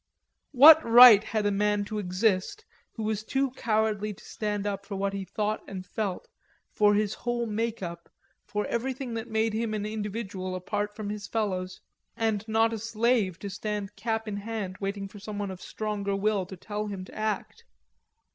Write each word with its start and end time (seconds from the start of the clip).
What 0.51 0.83
right 0.83 1.23
had 1.23 1.45
a 1.45 1.51
man 1.51 1.85
to 1.85 1.99
exist 1.99 2.65
who 2.93 3.03
was 3.03 3.23
too 3.23 3.51
cowardly 3.51 4.15
to 4.15 4.25
stand 4.25 4.65
up 4.65 4.83
for 4.83 4.95
what 4.95 5.13
he 5.13 5.23
thought 5.23 5.61
and 5.67 5.85
felt, 5.85 6.27
for 6.71 6.95
his 6.95 7.13
whole 7.13 7.45
makeup, 7.45 8.09
for 8.43 8.65
everything 8.65 9.13
that 9.13 9.29
made 9.29 9.53
him 9.53 9.75
an 9.75 9.85
individual 9.85 10.55
apart 10.55 10.95
from 10.95 11.11
his 11.11 11.27
fellows, 11.27 11.81
and 12.17 12.43
not 12.47 12.73
a 12.73 12.79
slave 12.79 13.37
to 13.37 13.49
stand 13.51 13.95
cap 13.95 14.27
in 14.27 14.37
hand 14.37 14.75
waiting 14.79 15.07
for 15.07 15.19
someone 15.19 15.51
of 15.51 15.61
stronger 15.61 16.15
will 16.15 16.47
to 16.47 16.57
tell 16.57 16.87
him 16.87 17.05
to 17.05 17.13
act? 17.13 17.63